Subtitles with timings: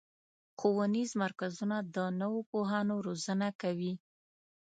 [0.59, 3.93] ښوونیز مرکزونه د نوو پوهانو روزنه کوي.